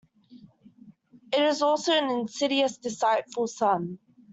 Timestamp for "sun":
3.45-3.99